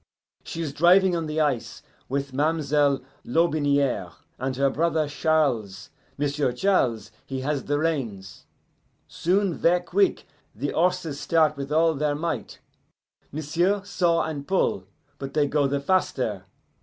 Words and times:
She 0.43 0.63
is 0.63 0.73
driving 0.73 1.15
on 1.15 1.27
the 1.27 1.39
ice 1.39 1.83
with 2.09 2.33
ma'm'selle 2.33 3.03
Lotbiniere 3.23 4.11
and 4.39 4.55
her 4.55 4.71
brother 4.71 5.07
Charles. 5.07 5.91
M'sieu' 6.17 6.53
Charles, 6.53 7.11
he 7.23 7.41
has 7.41 7.65
the 7.65 7.77
reins. 7.77 8.47
Soon, 9.07 9.53
ver' 9.53 9.79
quick, 9.81 10.25
the 10.55 10.69
horses 10.71 11.19
start 11.19 11.55
with 11.55 11.71
all 11.71 11.93
their 11.93 12.15
might. 12.15 12.57
M'sieu' 13.31 13.83
saw 13.85 14.23
and 14.23 14.47
pull, 14.47 14.85
but 15.19 15.35
they 15.35 15.45
go 15.45 15.67
the 15.67 15.79
faster. 15.79 16.45